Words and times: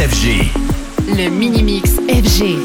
FG. 0.00 0.48
Le 1.08 1.28
mini-mix 1.28 2.00
FG. 2.08 2.56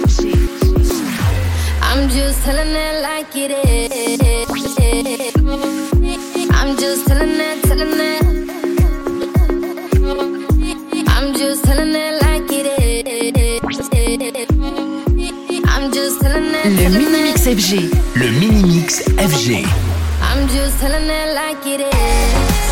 I'm 1.81 2.08
just 2.08 2.42
telling 2.46 2.73
it 2.73 3.01
like 3.01 3.35
it 3.35 3.51
is. 3.51 4.22
I'm 6.53 6.77
just 6.77 7.06
telling 7.06 7.35
it, 7.35 7.61
telling 7.63 8.00
it. 8.00 8.23
I'm 11.09 11.34
just 11.34 11.66
telling 11.66 11.93
it 11.93 12.21
like 12.21 12.49
it 12.52 12.67
is. 12.79 13.59
I'm 15.67 15.91
just 15.91 16.21
telling 16.21 16.55
it. 16.55 16.65
Le 16.65 16.89
mini-mix 16.89 17.47
FG. 17.47 17.91
Le 18.15 18.31
mini-mix 18.39 19.02
FG. 19.17 19.67
I'm 20.21 20.47
just 20.47 20.79
telling 20.79 21.09
it 21.09 21.36
like 21.36 21.67
it 21.67 21.81
is. 21.81 22.64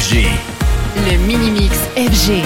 Le 0.00 1.16
mini-mix 1.26 1.74
FG. 1.96 2.44